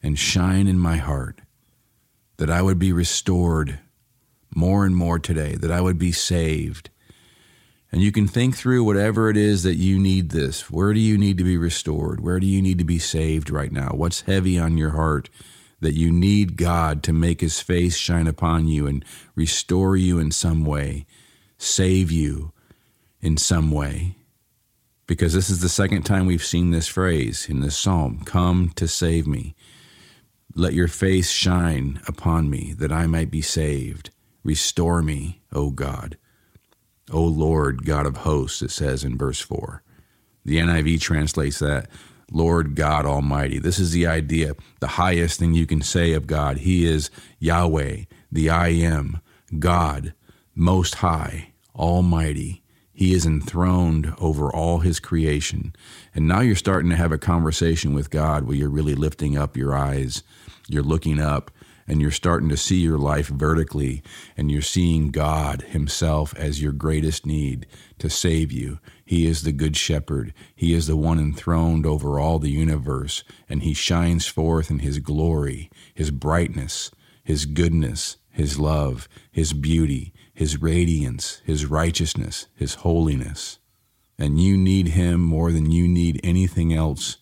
and 0.02 0.18
shine 0.18 0.66
in 0.66 0.78
my 0.78 0.96
heart, 0.96 1.42
that 2.38 2.48
I 2.48 2.62
would 2.62 2.78
be 2.78 2.92
restored 2.94 3.78
more 4.54 4.86
and 4.86 4.96
more 4.96 5.18
today, 5.18 5.54
that 5.56 5.70
I 5.70 5.82
would 5.82 5.98
be 5.98 6.12
saved. 6.12 6.88
And 7.92 8.00
you 8.00 8.10
can 8.10 8.26
think 8.26 8.56
through 8.56 8.84
whatever 8.84 9.28
it 9.28 9.36
is 9.36 9.64
that 9.64 9.76
you 9.76 9.98
need 9.98 10.30
this. 10.30 10.70
Where 10.70 10.94
do 10.94 11.00
you 11.00 11.18
need 11.18 11.36
to 11.36 11.44
be 11.44 11.58
restored? 11.58 12.20
Where 12.20 12.40
do 12.40 12.46
you 12.46 12.62
need 12.62 12.78
to 12.78 12.84
be 12.84 12.98
saved 12.98 13.50
right 13.50 13.70
now? 13.70 13.90
What's 13.90 14.22
heavy 14.22 14.58
on 14.58 14.78
your 14.78 14.90
heart 14.90 15.28
that 15.84 15.94
you 15.94 16.10
need 16.10 16.56
God 16.56 17.02
to 17.02 17.12
make 17.12 17.42
his 17.42 17.60
face 17.60 17.96
shine 17.96 18.26
upon 18.26 18.66
you 18.66 18.86
and 18.86 19.04
restore 19.34 19.96
you 19.96 20.18
in 20.18 20.30
some 20.30 20.64
way, 20.64 21.04
save 21.58 22.10
you, 22.10 22.52
in 23.20 23.36
some 23.36 23.70
way. 23.70 24.16
Because 25.06 25.34
this 25.34 25.50
is 25.50 25.60
the 25.60 25.68
second 25.68 26.04
time 26.04 26.24
we've 26.24 26.44
seen 26.44 26.70
this 26.70 26.88
phrase 26.88 27.48
in 27.50 27.60
this 27.60 27.76
psalm 27.76 28.22
Come 28.24 28.70
to 28.76 28.88
save 28.88 29.26
me. 29.26 29.54
Let 30.54 30.72
your 30.72 30.88
face 30.88 31.30
shine 31.30 32.00
upon 32.08 32.48
me 32.48 32.72
that 32.78 32.90
I 32.90 33.06
might 33.06 33.30
be 33.30 33.42
saved. 33.42 34.10
Restore 34.42 35.02
me, 35.02 35.42
O 35.52 35.70
God. 35.70 36.16
O 37.10 37.22
Lord, 37.22 37.84
God 37.84 38.06
of 38.06 38.18
hosts, 38.18 38.62
it 38.62 38.70
says 38.70 39.04
in 39.04 39.18
verse 39.18 39.40
4. 39.40 39.82
The 40.46 40.58
NIV 40.58 41.00
translates 41.00 41.58
that 41.58 41.90
Lord 42.34 42.74
God 42.74 43.06
Almighty. 43.06 43.60
This 43.60 43.78
is 43.78 43.92
the 43.92 44.06
idea, 44.08 44.54
the 44.80 44.88
highest 44.88 45.38
thing 45.38 45.54
you 45.54 45.66
can 45.66 45.80
say 45.80 46.12
of 46.12 46.26
God. 46.26 46.58
He 46.58 46.84
is 46.84 47.08
Yahweh, 47.38 48.04
the 48.30 48.50
I 48.50 48.68
am, 48.68 49.20
God, 49.58 50.14
Most 50.54 50.96
High, 50.96 51.52
Almighty. 51.76 52.62
He 52.92 53.14
is 53.14 53.24
enthroned 53.24 54.14
over 54.18 54.52
all 54.52 54.80
his 54.80 54.98
creation. 54.98 55.74
And 56.12 56.26
now 56.26 56.40
you're 56.40 56.56
starting 56.56 56.90
to 56.90 56.96
have 56.96 57.12
a 57.12 57.18
conversation 57.18 57.94
with 57.94 58.10
God 58.10 58.44
where 58.44 58.56
you're 58.56 58.68
really 58.68 58.96
lifting 58.96 59.38
up 59.38 59.56
your 59.56 59.74
eyes. 59.74 60.24
You're 60.68 60.82
looking 60.82 61.20
up 61.20 61.52
and 61.86 62.00
you're 62.00 62.10
starting 62.10 62.48
to 62.48 62.56
see 62.56 62.78
your 62.78 62.98
life 62.98 63.28
vertically 63.28 64.02
and 64.36 64.50
you're 64.50 64.62
seeing 64.62 65.10
God 65.10 65.62
Himself 65.62 66.34
as 66.36 66.62
your 66.62 66.72
greatest 66.72 67.26
need 67.26 67.66
to 67.98 68.10
save 68.10 68.50
you. 68.50 68.78
He 69.04 69.26
is 69.26 69.42
the 69.42 69.52
Good 69.52 69.76
Shepherd. 69.76 70.32
He 70.54 70.72
is 70.72 70.86
the 70.86 70.96
one 70.96 71.18
enthroned 71.18 71.84
over 71.84 72.18
all 72.18 72.38
the 72.38 72.50
universe, 72.50 73.22
and 73.48 73.62
He 73.62 73.74
shines 73.74 74.26
forth 74.26 74.70
in 74.70 74.80
His 74.80 74.98
glory, 74.98 75.70
His 75.94 76.10
brightness, 76.10 76.90
His 77.22 77.44
goodness, 77.44 78.16
His 78.30 78.58
love, 78.58 79.08
His 79.30 79.52
beauty, 79.52 80.12
His 80.32 80.60
radiance, 80.60 81.42
His 81.44 81.66
righteousness, 81.66 82.46
His 82.54 82.76
holiness. 82.76 83.58
And 84.18 84.40
you 84.40 84.56
need 84.56 84.88
Him 84.88 85.20
more 85.20 85.52
than 85.52 85.70
you 85.70 85.86
need 85.86 86.20
anything 86.24 86.72
else 86.72 87.18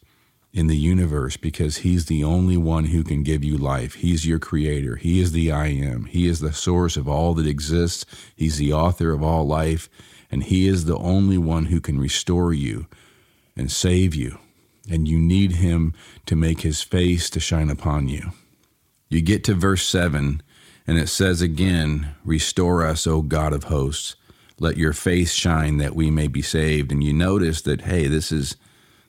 in 0.53 0.67
the 0.67 0.77
universe 0.77 1.37
because 1.37 1.79
He's 1.79 2.07
the 2.07 2.23
only 2.23 2.57
one 2.57 2.85
who 2.85 3.03
can 3.03 3.23
give 3.23 3.43
you 3.43 3.57
life. 3.57 3.95
He's 3.95 4.27
your 4.27 4.39
creator. 4.39 4.97
He 4.97 5.21
is 5.21 5.33
the 5.33 5.51
I 5.51 5.69
am. 5.69 6.05
He 6.05 6.29
is 6.29 6.41
the 6.41 6.53
source 6.53 6.97
of 6.97 7.09
all 7.09 7.35
that 7.35 7.47
exists. 7.47 8.05
He's 8.37 8.59
the 8.59 8.73
author 8.73 9.13
of 9.13 9.23
all 9.23 9.47
life. 9.47 9.89
And 10.33 10.43
He 10.43 10.67
is 10.67 10.87
the 10.87 10.97
only 10.97 11.39
one 11.39 11.67
who 11.67 11.81
can 11.81 12.01
restore 12.01 12.53
you 12.53 12.87
and 13.57 13.71
save 13.71 14.15
you. 14.15 14.39
And 14.91 15.07
you 15.07 15.19
need 15.19 15.53
Him 15.53 15.95
to 16.27 16.35
make 16.35 16.63
His 16.63 16.83
face 16.83 17.31
to 17.31 17.39
shine 17.39 17.71
upon 17.71 18.09
you. 18.09 18.33
You 19.09 19.21
get 19.21 19.45
to 19.45 19.55
verse 19.55 19.87
7, 19.87 20.43
and 20.87 20.99
it 20.99 21.09
says 21.09 21.43
again, 21.43 22.17
Restore 22.25 22.85
us, 22.85 23.07
O 23.07 23.21
God 23.23 23.53
of 23.53 23.65
hosts. 23.65 24.17
Let 24.59 24.79
your 24.79 24.93
face 24.93 25.33
shine 25.33 25.77
that 25.77 25.95
we 25.95 26.11
may 26.11 26.29
be 26.29 26.43
saved. 26.43 26.91
And 26.91 27.05
you 27.05 27.13
notice 27.13 27.63
that, 27.63 27.83
hey, 27.83 28.09
this 28.09 28.33
is 28.33 28.57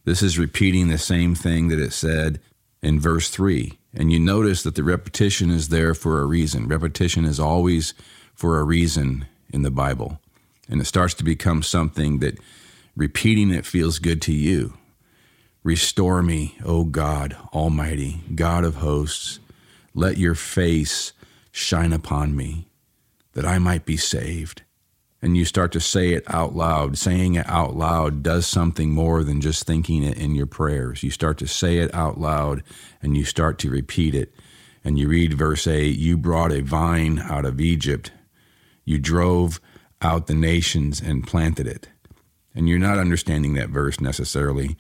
this 0.05 0.21
is 0.21 0.37
repeating 0.37 0.89
the 0.89 0.97
same 0.97 1.33
thing 1.33 1.69
that 1.69 1.79
it 1.79 1.93
said 1.93 2.41
in 2.81 2.99
verse 2.99 3.29
3. 3.29 3.77
And 3.93 4.11
you 4.11 4.19
notice 4.19 4.63
that 4.63 4.75
the 4.75 4.83
repetition 4.83 5.49
is 5.49 5.69
there 5.69 5.93
for 5.93 6.19
a 6.19 6.25
reason. 6.25 6.67
Repetition 6.67 7.23
is 7.23 7.39
always 7.39 7.93
for 8.33 8.59
a 8.59 8.63
reason 8.63 9.25
in 9.53 9.61
the 9.61 9.71
Bible. 9.71 10.19
And 10.69 10.81
it 10.81 10.85
starts 10.85 11.13
to 11.15 11.23
become 11.23 11.63
something 11.63 12.19
that 12.19 12.39
repeating 12.95 13.51
it 13.51 13.65
feels 13.65 13.99
good 13.99 14.21
to 14.23 14.33
you. 14.33 14.73
Restore 15.63 16.21
me, 16.21 16.57
O 16.63 16.83
God 16.83 17.37
Almighty, 17.53 18.21
God 18.35 18.63
of 18.63 18.75
hosts. 18.75 19.39
Let 19.93 20.17
your 20.17 20.35
face 20.35 21.13
shine 21.51 21.93
upon 21.93 22.35
me, 22.35 22.67
that 23.33 23.45
I 23.45 23.59
might 23.59 23.85
be 23.85 23.97
saved 23.97 24.63
and 25.23 25.37
you 25.37 25.45
start 25.45 25.71
to 25.71 25.79
say 25.79 26.09
it 26.09 26.25
out 26.27 26.53
loud. 26.53 26.97
Saying 26.97 27.35
it 27.35 27.47
out 27.47 27.77
loud 27.77 28.23
does 28.23 28.45
something 28.45 28.91
more 28.91 29.23
than 29.23 29.39
just 29.39 29.63
thinking 29.63 30.03
it 30.03 30.17
in 30.17 30.35
your 30.35 30.45
prayers. 30.45 31.01
You 31.01 31.11
start 31.11 31.37
to 31.37 31.47
say 31.47 31.77
it 31.77 31.95
out 31.95 32.19
loud 32.19 32.61
and 33.01 33.15
you 33.15 33.23
start 33.23 33.57
to 33.59 33.69
repeat 33.69 34.13
it. 34.13 34.33
And 34.83 34.99
you 34.99 35.07
read 35.07 35.33
verse 35.33 35.65
8 35.65 35.97
You 35.97 36.17
brought 36.17 36.51
a 36.51 36.61
vine 36.61 37.19
out 37.19 37.45
of 37.45 37.61
Egypt, 37.61 38.11
you 38.83 38.99
drove 38.99 39.61
out 40.03 40.27
the 40.27 40.33
nations 40.33 41.01
and 41.01 41.27
planted 41.27 41.67
it. 41.67 41.87
And 42.55 42.69
you're 42.69 42.79
not 42.79 42.99
understanding 42.99 43.53
that 43.55 43.69
verse 43.69 43.99
necessarily, 43.99 44.77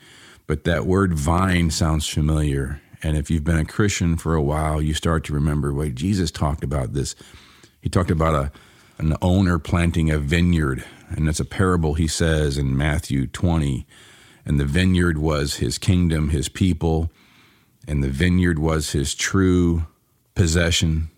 but 0.47 0.63
that 0.63 0.85
word 0.85 1.13
vine 1.13 1.71
sounds 1.71 2.07
familiar. 2.07 2.81
And 3.01 3.17
if 3.17 3.31
you've 3.31 3.43
been 3.43 3.57
a 3.57 3.65
Christian 3.65 4.17
for 4.17 4.35
a 4.35 4.41
while, 4.41 4.81
you 4.81 4.93
start 4.93 5.23
to 5.25 5.33
remember, 5.33 5.73
wait, 5.73 5.95
Jesus 5.95 6.31
talked 6.31 6.63
about 6.63 6.93
this. 6.93 7.15
He 7.81 7.89
talked 7.89 8.11
about 8.11 8.35
a 8.35 8.51
an 8.97 9.15
owner 9.21 9.59
planting 9.59 10.09
a 10.09 10.17
vineyard. 10.17 10.83
And 11.09 11.27
that's 11.27 11.39
a 11.39 11.45
parable 11.45 11.93
he 11.93 12.07
says 12.07 12.57
in 12.57 12.77
Matthew 12.77 13.27
20. 13.27 13.85
And 14.45 14.59
the 14.59 14.65
vineyard 14.65 15.17
was 15.17 15.55
his 15.55 15.77
kingdom, 15.77 16.29
his 16.29 16.49
people, 16.49 17.11
and 17.87 18.03
the 18.03 18.09
vineyard 18.09 18.59
was 18.59 18.91
his 18.91 19.15
true 19.15 19.85
possession 20.35 21.09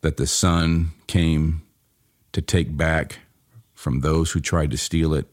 that 0.00 0.16
the 0.16 0.26
son 0.26 0.92
came 1.06 1.62
to 2.32 2.42
take 2.42 2.76
back 2.76 3.20
from 3.76 4.00
those 4.00 4.32
who 4.32 4.40
tried 4.40 4.72
to 4.72 4.76
steal 4.76 5.14
it. 5.14 5.26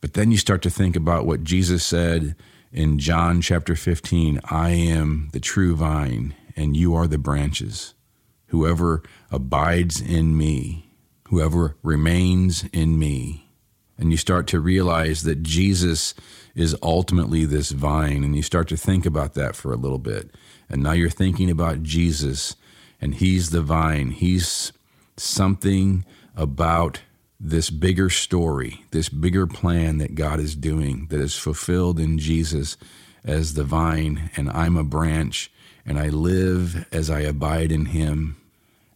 But 0.00 0.14
then 0.14 0.30
you 0.30 0.38
start 0.38 0.62
to 0.62 0.70
think 0.70 0.96
about 0.96 1.26
what 1.26 1.44
Jesus 1.44 1.84
said 1.84 2.34
in 2.72 2.98
John 2.98 3.42
chapter 3.42 3.76
15 3.76 4.40
I 4.44 4.70
am 4.70 5.28
the 5.32 5.40
true 5.40 5.76
vine, 5.76 6.34
and 6.56 6.74
you 6.76 6.94
are 6.94 7.06
the 7.06 7.18
branches. 7.18 7.92
Whoever 8.46 9.02
abides 9.30 10.00
in 10.00 10.36
me, 10.38 10.90
whoever 11.28 11.76
remains 11.82 12.64
in 12.72 12.98
me. 12.98 13.50
And 13.98 14.10
you 14.10 14.16
start 14.16 14.46
to 14.48 14.60
realize 14.60 15.22
that 15.24 15.42
Jesus 15.42 16.14
is 16.54 16.76
ultimately 16.82 17.44
this 17.44 17.70
vine, 17.70 18.24
and 18.24 18.34
you 18.36 18.42
start 18.42 18.68
to 18.68 18.76
think 18.76 19.06
about 19.06 19.34
that 19.34 19.56
for 19.56 19.72
a 19.72 19.76
little 19.76 19.98
bit. 19.98 20.30
And 20.68 20.82
now 20.82 20.92
you're 20.92 21.10
thinking 21.10 21.50
about 21.50 21.82
Jesus, 21.82 22.56
and 23.00 23.14
He's 23.14 23.50
the 23.50 23.62
vine. 23.62 24.10
He's 24.10 24.72
something 25.16 26.04
about 26.36 27.00
this 27.44 27.70
bigger 27.70 28.08
story, 28.08 28.84
this 28.92 29.08
bigger 29.08 29.46
plan 29.46 29.98
that 29.98 30.14
God 30.14 30.38
is 30.38 30.54
doing 30.54 31.08
that 31.10 31.20
is 31.20 31.36
fulfilled 31.36 31.98
in 31.98 32.18
Jesus 32.18 32.76
as 33.24 33.54
the 33.54 33.64
vine, 33.64 34.30
and 34.36 34.48
I'm 34.50 34.76
a 34.76 34.84
branch, 34.84 35.50
and 35.84 35.98
I 35.98 36.08
live 36.08 36.86
as 36.92 37.10
I 37.10 37.20
abide 37.20 37.72
in 37.72 37.86
Him 37.86 38.36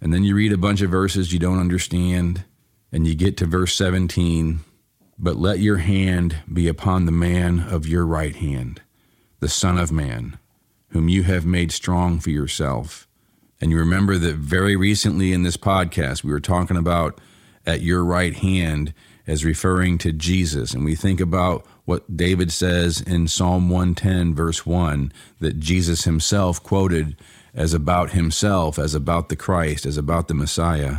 and 0.00 0.12
then 0.12 0.24
you 0.24 0.34
read 0.34 0.52
a 0.52 0.58
bunch 0.58 0.82
of 0.82 0.90
verses 0.90 1.32
you 1.32 1.38
don't 1.38 1.58
understand, 1.58 2.44
and 2.92 3.06
you 3.06 3.14
get 3.14 3.36
to 3.38 3.46
verse 3.46 3.74
17. 3.74 4.60
But 5.18 5.36
let 5.36 5.58
your 5.58 5.78
hand 5.78 6.36
be 6.52 6.68
upon 6.68 7.06
the 7.06 7.12
man 7.12 7.60
of 7.60 7.86
your 7.88 8.04
right 8.04 8.36
hand, 8.36 8.82
the 9.40 9.48
Son 9.48 9.78
of 9.78 9.90
Man, 9.90 10.38
whom 10.90 11.08
you 11.08 11.22
have 11.22 11.46
made 11.46 11.72
strong 11.72 12.20
for 12.20 12.30
yourself. 12.30 13.08
And 13.60 13.70
you 13.70 13.78
remember 13.78 14.18
that 14.18 14.36
very 14.36 14.76
recently 14.76 15.32
in 15.32 15.42
this 15.42 15.56
podcast, 15.56 16.22
we 16.22 16.30
were 16.30 16.40
talking 16.40 16.76
about 16.76 17.18
at 17.66 17.82
your 17.82 18.04
right 18.04 18.34
hand 18.34 18.94
as 19.26 19.44
referring 19.44 19.98
to 19.98 20.12
Jesus. 20.12 20.72
And 20.72 20.84
we 20.84 20.94
think 20.94 21.20
about 21.20 21.66
what 21.84 22.16
David 22.16 22.52
says 22.52 23.00
in 23.00 23.28
Psalm 23.28 23.68
110, 23.68 24.34
verse 24.34 24.64
1, 24.64 25.12
that 25.40 25.58
Jesus 25.58 26.04
himself 26.04 26.62
quoted 26.62 27.16
as 27.54 27.74
about 27.74 28.10
himself, 28.10 28.78
as 28.78 28.94
about 28.94 29.28
the 29.28 29.36
Christ, 29.36 29.86
as 29.86 29.96
about 29.96 30.28
the 30.28 30.34
Messiah. 30.34 30.98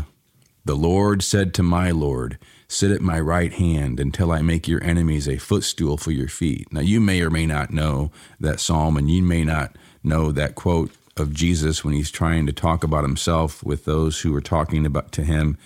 The 0.65 0.75
Lord 0.75 1.24
said 1.24 1.53
to 1.53 1.63
my 1.63 1.91
Lord, 1.91 2.38
Sit 2.67 2.91
at 2.91 3.00
my 3.00 3.17
right 3.17 3.53
hand 3.53 3.97
until 3.97 4.29
I 4.29 4.41
make 4.41 4.67
your 4.67 4.83
enemies 4.83 5.29
a 5.29 5.38
footstool 5.38 5.95
for 5.95 6.12
your 6.12 6.27
feet. 6.27 6.67
Now, 6.74 6.81
you 6.81 7.00
may 7.00 7.21
or 7.21 7.29
may 7.29 7.45
not 7.45 7.71
know 7.71 8.12
that 8.41 8.59
psalm, 8.59 8.97
and 8.97 9.09
you 9.09 9.24
may 9.24 9.45
not 9.45 9.77
know 10.03 10.33
that 10.33 10.55
quote 10.55 10.91
of 11.15 11.33
Jesus 11.33 11.86
when 11.86 11.93
he's 11.93 12.12
trying 12.12 12.45
to 12.45 12.51
talk 12.51 12.83
about 12.83 13.05
himself 13.05 13.63
with 13.63 13.86
those 13.86 14.19
who 14.19 14.36
are 14.36 14.41
talking 14.41 14.86
about 14.86 15.13
to 15.13 15.24
him 15.24 15.57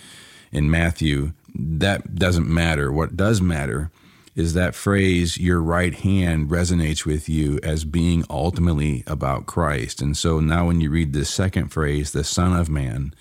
in 0.51 0.69
Matthew. 0.69 1.33
That 1.53 2.15
doesn't 2.15 2.47
matter. 2.47 2.91
What 2.91 3.15
does 3.15 3.41
matter 3.41 3.91
is 4.35 4.53
that 4.53 4.75
phrase, 4.75 5.37
your 5.37 5.61
right 5.61 5.93
hand 5.93 6.49
resonates 6.49 7.05
with 7.05 7.27
you 7.27 7.59
as 7.63 7.83
being 7.83 8.23
ultimately 8.29 9.03
about 9.05 9.45
Christ. 9.45 10.01
And 10.01 10.15
so 10.15 10.39
now 10.39 10.67
when 10.67 10.79
you 10.79 10.89
read 10.89 11.13
this 11.13 11.29
second 11.29 11.67
phrase, 11.67 12.11
the 12.11 12.23
Son 12.23 12.57
of 12.57 12.69
Man, 12.69 13.13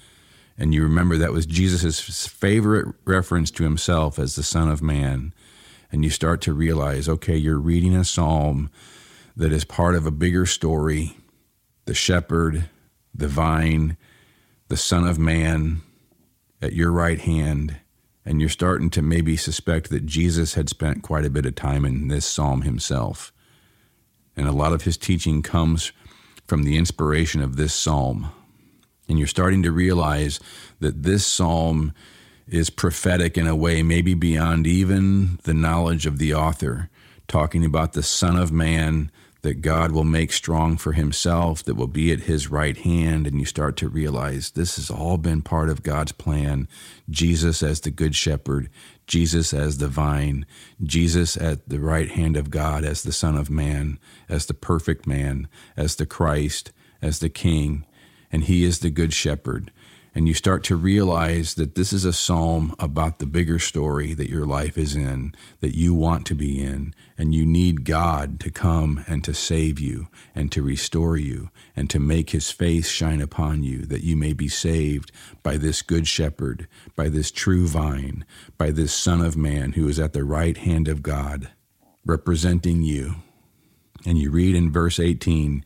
and 0.56 0.72
you 0.72 0.82
remember 0.82 1.16
that 1.16 1.32
was 1.32 1.46
Jesus' 1.46 2.26
favorite 2.26 2.94
reference 3.04 3.50
to 3.52 3.64
himself 3.64 4.18
as 4.18 4.36
the 4.36 4.42
Son 4.42 4.68
of 4.68 4.82
Man, 4.82 5.32
and 5.90 6.04
you 6.04 6.10
start 6.10 6.40
to 6.42 6.52
realize, 6.52 7.08
okay, 7.08 7.36
you're 7.36 7.58
reading 7.58 7.96
a 7.96 8.04
psalm 8.04 8.70
that 9.36 9.52
is 9.52 9.64
part 9.64 9.96
of 9.96 10.06
a 10.06 10.12
bigger 10.12 10.46
story 10.46 11.16
the 11.86 11.94
shepherd, 11.94 12.68
the 13.12 13.26
vine, 13.26 13.96
the 14.68 14.76
Son 14.76 15.08
of 15.08 15.18
Man 15.18 15.80
at 16.62 16.72
your 16.72 16.92
right 16.92 17.20
hand 17.20 17.76
and 18.24 18.40
you're 18.40 18.50
starting 18.50 18.90
to 18.90 19.02
maybe 19.02 19.36
suspect 19.36 19.90
that 19.90 20.06
Jesus 20.06 20.54
had 20.54 20.68
spent 20.68 21.02
quite 21.02 21.24
a 21.24 21.30
bit 21.30 21.46
of 21.46 21.54
time 21.54 21.84
in 21.84 22.08
this 22.08 22.26
psalm 22.26 22.62
himself. 22.62 23.32
And 24.36 24.46
a 24.46 24.52
lot 24.52 24.72
of 24.72 24.82
his 24.82 24.96
teaching 24.96 25.42
comes 25.42 25.92
from 26.46 26.64
the 26.64 26.76
inspiration 26.76 27.42
of 27.42 27.56
this 27.56 27.74
psalm. 27.74 28.30
And 29.08 29.18
you're 29.18 29.26
starting 29.26 29.62
to 29.62 29.72
realize 29.72 30.38
that 30.80 31.02
this 31.02 31.26
psalm 31.26 31.92
is 32.46 32.70
prophetic 32.70 33.38
in 33.38 33.46
a 33.46 33.56
way 33.56 33.82
maybe 33.82 34.14
beyond 34.14 34.66
even 34.66 35.38
the 35.44 35.54
knowledge 35.54 36.04
of 36.04 36.18
the 36.18 36.34
author, 36.34 36.90
talking 37.26 37.64
about 37.64 37.92
the 37.92 38.02
Son 38.02 38.36
of 38.36 38.52
Man 38.52 39.10
that 39.42 39.62
God 39.62 39.92
will 39.92 40.04
make 40.04 40.32
strong 40.32 40.76
for 40.76 40.92
himself, 40.92 41.62
that 41.64 41.74
will 41.74 41.86
be 41.86 42.12
at 42.12 42.20
his 42.20 42.50
right 42.50 42.76
hand. 42.76 43.26
And 43.26 43.38
you 43.40 43.46
start 43.46 43.76
to 43.78 43.88
realize 43.88 44.50
this 44.50 44.76
has 44.76 44.90
all 44.90 45.16
been 45.16 45.42
part 45.42 45.70
of 45.70 45.82
God's 45.82 46.12
plan. 46.12 46.68
Jesus 47.08 47.62
as 47.62 47.80
the 47.80 47.90
good 47.90 48.14
shepherd, 48.14 48.68
Jesus 49.06 49.54
as 49.54 49.78
the 49.78 49.88
vine, 49.88 50.44
Jesus 50.82 51.36
at 51.36 51.68
the 51.68 51.80
right 51.80 52.10
hand 52.10 52.36
of 52.36 52.50
God 52.50 52.84
as 52.84 53.02
the 53.02 53.12
Son 53.12 53.36
of 53.36 53.50
Man, 53.50 53.98
as 54.28 54.46
the 54.46 54.54
perfect 54.54 55.06
man, 55.06 55.48
as 55.76 55.96
the 55.96 56.06
Christ, 56.06 56.72
as 57.00 57.18
the 57.20 57.30
King. 57.30 57.86
And 58.30 58.44
he 58.44 58.64
is 58.64 58.80
the 58.80 58.90
good 58.90 59.12
shepherd. 59.12 59.72
and 60.14 60.26
you 60.26 60.34
start 60.34 60.64
to 60.64 60.76
realize 60.76 61.54
that 61.54 61.74
this 61.74 61.92
is 61.92 62.04
a 62.04 62.12
psalm 62.12 62.74
about 62.78 63.18
the 63.18 63.26
bigger 63.26 63.58
story 63.58 64.12
that 64.14 64.28
your 64.28 64.44
life 64.44 64.76
is 64.76 64.96
in, 64.96 65.34
that 65.60 65.76
you 65.76 65.94
want 65.94 66.26
to 66.26 66.34
be 66.34 66.60
in, 66.60 66.94
and 67.20 67.34
you 67.34 67.44
need 67.44 67.84
God 67.84 68.40
to 68.40 68.50
come 68.50 69.04
and 69.06 69.22
to 69.24 69.34
save 69.34 69.78
you 69.78 70.08
and 70.34 70.50
to 70.52 70.62
restore 70.62 71.18
you 71.18 71.50
and 71.76 71.90
to 71.90 72.00
make 72.00 72.30
his 72.30 72.50
face 72.50 72.88
shine 72.88 73.20
upon 73.20 73.62
you, 73.62 73.84
that 73.84 74.02
you 74.02 74.16
may 74.16 74.32
be 74.32 74.48
saved 74.48 75.12
by 75.42 75.58
this 75.58 75.82
good 75.82 76.08
shepherd, 76.08 76.66
by 76.96 77.10
this 77.10 77.30
true 77.30 77.66
vine, 77.66 78.24
by 78.56 78.70
this 78.70 78.94
Son 78.94 79.20
of 79.20 79.36
Man 79.36 79.72
who 79.72 79.86
is 79.86 79.98
at 79.98 80.14
the 80.14 80.24
right 80.24 80.56
hand 80.56 80.88
of 80.88 81.02
God, 81.02 81.50
representing 82.06 82.80
you. 82.80 83.16
And 84.06 84.16
you 84.16 84.30
read 84.30 84.56
in 84.56 84.72
verse 84.72 84.98
18, 84.98 85.62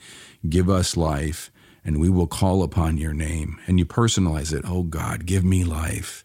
Give 0.49 0.69
us 0.69 0.97
life 0.97 1.53
and 1.85 2.01
we 2.01 2.11
will 2.11 2.27
call 2.27 2.65
upon 2.65 2.99
your 2.99 3.15
name. 3.15 3.61
And 3.69 3.79
you 3.79 3.87
personalize 3.87 4.53
it. 4.53 4.65
Oh 4.67 4.83
God, 4.83 5.25
give 5.25 5.45
me 5.45 5.63
life. 5.63 6.25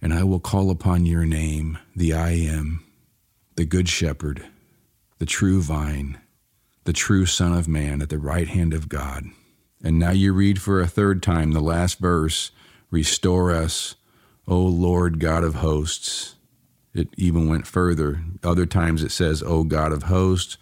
And 0.00 0.14
I 0.14 0.24
will 0.24 0.40
call 0.40 0.70
upon 0.70 1.04
your 1.04 1.26
name, 1.26 1.76
the 1.94 2.14
I 2.14 2.30
am, 2.30 2.87
the 3.58 3.64
good 3.64 3.88
shepherd, 3.88 4.46
the 5.18 5.26
true 5.26 5.60
vine, 5.60 6.16
the 6.84 6.92
true 6.92 7.26
Son 7.26 7.52
of 7.52 7.66
Man 7.66 8.00
at 8.00 8.08
the 8.08 8.16
right 8.16 8.46
hand 8.46 8.72
of 8.72 8.88
God. 8.88 9.24
And 9.82 9.98
now 9.98 10.12
you 10.12 10.32
read 10.32 10.62
for 10.62 10.80
a 10.80 10.86
third 10.86 11.24
time 11.24 11.50
the 11.50 11.60
last 11.60 11.98
verse 11.98 12.52
Restore 12.92 13.52
us, 13.52 13.96
O 14.46 14.60
Lord 14.60 15.18
God 15.18 15.42
of 15.42 15.56
hosts. 15.56 16.36
It 16.94 17.08
even 17.16 17.48
went 17.48 17.66
further. 17.66 18.22
Other 18.44 18.64
times 18.64 19.02
it 19.02 19.10
says, 19.10 19.42
O 19.42 19.64
God 19.64 19.90
of 19.90 20.04
hosts. 20.04 20.56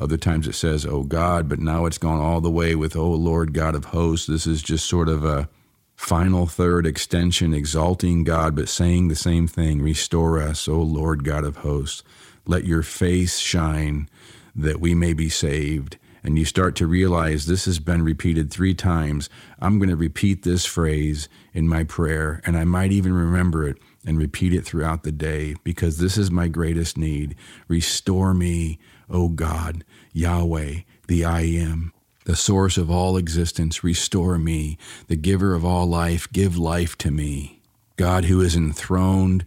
Other 0.00 0.16
times 0.16 0.48
it 0.48 0.54
says, 0.54 0.86
O 0.86 1.02
God, 1.02 1.50
but 1.50 1.58
now 1.58 1.84
it's 1.84 1.98
gone 1.98 2.18
all 2.18 2.40
the 2.40 2.50
way 2.50 2.74
with, 2.74 2.96
O 2.96 3.10
Lord 3.10 3.52
God 3.52 3.74
of 3.74 3.84
hosts. 3.86 4.26
This 4.26 4.46
is 4.46 4.62
just 4.62 4.88
sort 4.88 5.10
of 5.10 5.22
a 5.22 5.50
final 5.96 6.46
third 6.46 6.86
extension, 6.86 7.52
exalting 7.52 8.24
God, 8.24 8.56
but 8.56 8.70
saying 8.70 9.08
the 9.08 9.14
same 9.14 9.46
thing 9.46 9.82
Restore 9.82 10.40
us, 10.40 10.66
O 10.66 10.80
Lord 10.80 11.24
God 11.24 11.44
of 11.44 11.58
hosts. 11.58 12.02
Let 12.48 12.64
your 12.64 12.82
face 12.82 13.38
shine 13.38 14.08
that 14.56 14.80
we 14.80 14.94
may 14.94 15.12
be 15.12 15.28
saved. 15.28 15.98
And 16.24 16.38
you 16.38 16.46
start 16.46 16.74
to 16.76 16.86
realize 16.86 17.44
this 17.44 17.66
has 17.66 17.78
been 17.78 18.00
repeated 18.02 18.50
three 18.50 18.72
times. 18.72 19.28
I'm 19.60 19.78
going 19.78 19.90
to 19.90 19.96
repeat 19.96 20.42
this 20.42 20.64
phrase 20.64 21.28
in 21.52 21.68
my 21.68 21.84
prayer, 21.84 22.40
and 22.46 22.56
I 22.56 22.64
might 22.64 22.90
even 22.90 23.12
remember 23.12 23.68
it 23.68 23.76
and 24.06 24.18
repeat 24.18 24.54
it 24.54 24.64
throughout 24.64 25.02
the 25.02 25.12
day 25.12 25.56
because 25.62 25.98
this 25.98 26.16
is 26.16 26.30
my 26.30 26.48
greatest 26.48 26.96
need. 26.96 27.36
Restore 27.68 28.32
me, 28.32 28.78
O 29.10 29.28
God, 29.28 29.84
Yahweh, 30.14 30.80
the 31.06 31.24
I 31.26 31.42
am, 31.42 31.92
the 32.24 32.34
source 32.34 32.78
of 32.78 32.90
all 32.90 33.18
existence. 33.18 33.84
Restore 33.84 34.38
me, 34.38 34.78
the 35.06 35.16
giver 35.16 35.54
of 35.54 35.66
all 35.66 35.86
life. 35.86 36.32
Give 36.32 36.56
life 36.56 36.96
to 36.98 37.10
me. 37.10 37.60
God 37.96 38.24
who 38.24 38.40
is 38.40 38.56
enthroned, 38.56 39.44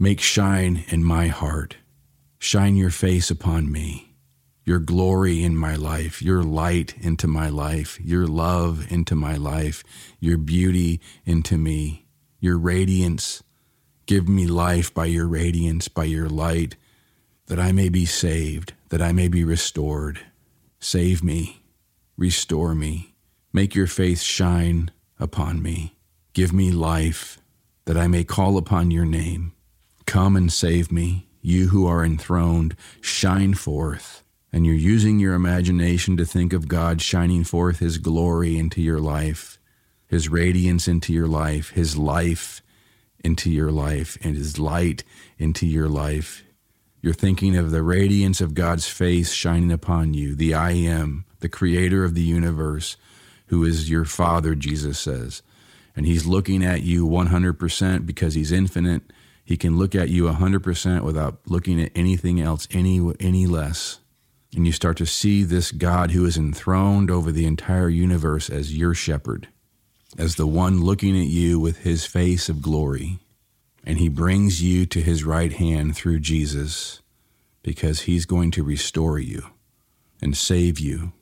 make 0.00 0.20
shine 0.20 0.84
in 0.88 1.04
my 1.04 1.28
heart. 1.28 1.76
Shine 2.42 2.74
your 2.74 2.90
face 2.90 3.30
upon 3.30 3.70
me, 3.70 4.14
your 4.64 4.78
glory 4.78 5.44
in 5.44 5.54
my 5.58 5.76
life, 5.76 6.22
your 6.22 6.42
light 6.42 6.94
into 6.98 7.26
my 7.26 7.50
life, 7.50 8.00
your 8.00 8.26
love 8.26 8.90
into 8.90 9.14
my 9.14 9.36
life, 9.36 9.84
your 10.20 10.38
beauty 10.38 11.02
into 11.26 11.58
me, 11.58 12.06
your 12.40 12.56
radiance. 12.56 13.42
Give 14.06 14.26
me 14.26 14.46
life 14.46 14.92
by 14.92 15.04
your 15.04 15.28
radiance, 15.28 15.88
by 15.88 16.04
your 16.04 16.30
light, 16.30 16.76
that 17.48 17.60
I 17.60 17.72
may 17.72 17.90
be 17.90 18.06
saved, 18.06 18.72
that 18.88 19.02
I 19.02 19.12
may 19.12 19.28
be 19.28 19.44
restored. 19.44 20.20
Save 20.78 21.22
me, 21.22 21.62
restore 22.16 22.74
me, 22.74 23.14
make 23.52 23.74
your 23.74 23.86
face 23.86 24.22
shine 24.22 24.90
upon 25.18 25.62
me. 25.62 25.98
Give 26.32 26.54
me 26.54 26.72
life, 26.72 27.38
that 27.84 27.98
I 27.98 28.06
may 28.06 28.24
call 28.24 28.56
upon 28.56 28.90
your 28.90 29.04
name. 29.04 29.52
Come 30.06 30.36
and 30.36 30.50
save 30.50 30.90
me, 30.90 31.26
you 31.40 31.68
who 31.68 31.86
are 31.86 32.04
enthroned, 32.04 32.76
shine 33.00 33.54
forth. 33.54 34.22
And 34.52 34.66
you're 34.66 34.74
using 34.74 35.18
your 35.18 35.34
imagination 35.34 36.16
to 36.16 36.24
think 36.24 36.52
of 36.52 36.68
God 36.68 37.00
shining 37.00 37.44
forth 37.44 37.78
His 37.78 37.98
glory 37.98 38.58
into 38.58 38.82
your 38.82 39.00
life, 39.00 39.58
His 40.06 40.28
radiance 40.28 40.88
into 40.88 41.12
your 41.12 41.28
life, 41.28 41.70
His 41.70 41.96
life 41.96 42.62
into 43.22 43.50
your 43.50 43.70
life, 43.70 44.18
and 44.22 44.36
His 44.36 44.58
light 44.58 45.04
into 45.38 45.66
your 45.66 45.88
life, 45.88 46.44
you're 47.02 47.14
thinking 47.14 47.56
of 47.56 47.70
the 47.70 47.82
radiance 47.82 48.42
of 48.42 48.52
God's 48.52 48.86
face 48.86 49.32
shining 49.32 49.72
upon 49.72 50.12
you, 50.12 50.34
the 50.34 50.52
I 50.52 50.72
am, 50.72 51.24
the 51.40 51.48
creator 51.48 52.04
of 52.04 52.14
the 52.14 52.22
universe, 52.22 52.98
who 53.46 53.64
is 53.64 53.88
your 53.88 54.04
Father, 54.04 54.54
Jesus 54.54 54.98
says. 54.98 55.42
And 55.96 56.04
He's 56.04 56.26
looking 56.26 56.62
at 56.62 56.82
you 56.82 57.08
100% 57.08 58.04
because 58.04 58.34
He's 58.34 58.52
infinite. 58.52 59.02
He 59.50 59.56
can 59.56 59.76
look 59.76 59.94
at 59.94 60.08
you 60.08 60.24
100% 60.24 61.02
without 61.02 61.40
looking 61.46 61.80
at 61.80 61.92
anything 61.94 62.40
else 62.40 62.68
any, 62.70 63.12
any 63.18 63.46
less. 63.46 63.98
And 64.54 64.64
you 64.66 64.72
start 64.72 64.96
to 64.98 65.06
see 65.06 65.42
this 65.42 65.72
God 65.72 66.12
who 66.12 66.24
is 66.24 66.36
enthroned 66.36 67.10
over 67.10 67.32
the 67.32 67.46
entire 67.46 67.88
universe 67.88 68.48
as 68.48 68.76
your 68.76 68.94
shepherd, 68.94 69.48
as 70.16 70.36
the 70.36 70.46
one 70.46 70.82
looking 70.82 71.18
at 71.18 71.26
you 71.26 71.58
with 71.58 71.78
His 71.78 72.06
face 72.06 72.48
of 72.48 72.62
glory 72.62 73.18
and 73.84 73.98
he 73.98 74.08
brings 74.08 74.62
you 74.62 74.86
to 74.86 75.00
his 75.00 75.24
right 75.24 75.52
hand 75.52 75.96
through 75.96 76.20
Jesus 76.20 77.00
because 77.62 78.02
he's 78.02 78.26
going 78.26 78.50
to 78.52 78.62
restore 78.62 79.18
you 79.18 79.42
and 80.20 80.36
save 80.36 80.78
you 80.78 81.12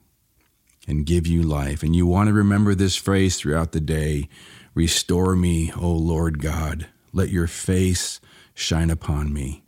and 0.87 1.05
give 1.05 1.27
you 1.27 1.41
life. 1.41 1.83
And 1.83 1.95
you 1.95 2.05
want 2.05 2.27
to 2.27 2.33
remember 2.33 2.75
this 2.75 2.95
phrase 2.95 3.37
throughout 3.37 3.71
the 3.71 3.81
day 3.81 4.29
Restore 4.75 5.35
me, 5.35 5.73
O 5.75 5.91
Lord 5.91 6.39
God. 6.39 6.87
Let 7.13 7.29
your 7.29 7.47
face 7.47 8.19
shine 8.53 8.89
upon 8.89 9.33
me 9.33 9.63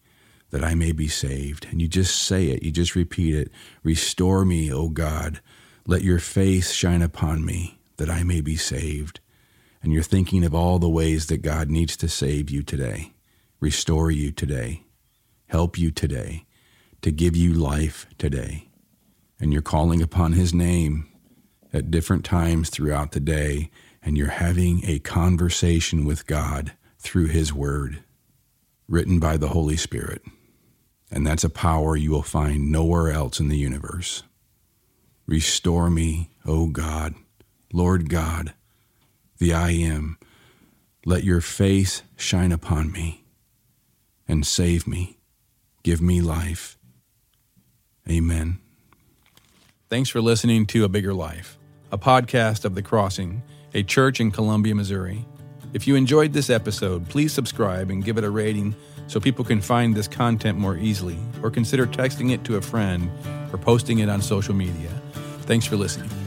that 0.51 0.63
I 0.63 0.75
may 0.75 0.91
be 0.91 1.07
saved. 1.07 1.67
And 1.71 1.81
you 1.81 1.87
just 1.87 2.23
say 2.23 2.47
it, 2.47 2.63
you 2.63 2.71
just 2.71 2.95
repeat 2.95 3.33
it. 3.35 3.51
Restore 3.83 4.45
me, 4.45 4.71
O 4.71 4.89
God. 4.89 5.41
Let 5.87 6.03
your 6.03 6.19
face 6.19 6.71
shine 6.71 7.01
upon 7.01 7.43
me 7.43 7.79
that 7.97 8.09
I 8.09 8.23
may 8.23 8.41
be 8.41 8.55
saved. 8.55 9.19
And 9.81 9.91
you're 9.91 10.03
thinking 10.03 10.43
of 10.43 10.53
all 10.53 10.77
the 10.77 10.89
ways 10.89 11.27
that 11.27 11.41
God 11.41 11.69
needs 11.69 11.97
to 11.97 12.07
save 12.07 12.49
you 12.49 12.61
today, 12.61 13.13
restore 13.59 14.11
you 14.11 14.31
today, 14.31 14.83
help 15.47 15.77
you 15.77 15.89
today, 15.89 16.45
to 17.01 17.11
give 17.11 17.35
you 17.35 17.53
life 17.53 18.05
today. 18.19 18.69
And 19.39 19.51
you're 19.51 19.63
calling 19.63 20.03
upon 20.03 20.33
His 20.33 20.53
name 20.53 21.07
at 21.73 21.89
different 21.89 22.23
times 22.23 22.69
throughout 22.69 23.13
the 23.13 23.19
day, 23.19 23.71
and 24.03 24.17
you're 24.17 24.27
having 24.27 24.81
a 24.85 24.99
conversation 24.99 26.05
with 26.05 26.27
God 26.27 26.73
through 27.01 27.27
His 27.27 27.53
Word, 27.53 27.99
written 28.87 29.19
by 29.19 29.35
the 29.35 29.49
Holy 29.49 29.75
Spirit. 29.75 30.21
And 31.11 31.27
that's 31.27 31.43
a 31.43 31.49
power 31.49 31.97
you 31.97 32.11
will 32.11 32.23
find 32.23 32.71
nowhere 32.71 33.11
else 33.11 33.41
in 33.41 33.49
the 33.49 33.57
universe. 33.57 34.23
Restore 35.27 35.89
me, 35.89 36.29
O 36.45 36.67
God, 36.67 37.15
Lord 37.73 38.09
God 38.09 38.53
the 39.41 39.53
I 39.55 39.71
am. 39.71 40.19
Let 41.03 41.23
your 41.23 41.41
face 41.41 42.03
shine 42.15 42.51
upon 42.51 42.91
me 42.91 43.25
and 44.27 44.45
save 44.45 44.85
me. 44.85 45.17
Give 45.81 45.99
me 45.99 46.21
life. 46.21 46.77
Amen. 48.07 48.59
Thanks 49.89 50.11
for 50.11 50.21
listening 50.21 50.67
to 50.67 50.83
A 50.83 50.89
Bigger 50.89 51.13
Life, 51.13 51.57
a 51.91 51.97
podcast 51.97 52.65
of 52.65 52.75
The 52.75 52.83
Crossing, 52.83 53.41
a 53.73 53.81
church 53.81 54.19
in 54.19 54.29
Columbia, 54.29 54.75
Missouri. 54.75 55.25
If 55.73 55.87
you 55.87 55.95
enjoyed 55.95 56.33
this 56.33 56.49
episode, 56.49 57.07
please 57.07 57.31
subscribe 57.31 57.91
and 57.91 58.03
give 58.03 58.17
it 58.17 58.25
a 58.25 58.29
rating 58.29 58.75
so 59.07 59.21
people 59.21 59.45
can 59.45 59.61
find 59.61 59.95
this 59.95 60.07
content 60.07 60.57
more 60.57 60.75
easily, 60.75 61.17
or 61.41 61.49
consider 61.49 61.87
texting 61.87 62.31
it 62.31 62.43
to 62.45 62.57
a 62.57 62.61
friend 62.61 63.09
or 63.53 63.57
posting 63.57 63.99
it 63.99 64.09
on 64.09 64.21
social 64.21 64.53
media. 64.53 64.89
Thanks 65.43 65.65
for 65.65 65.77
listening. 65.77 66.20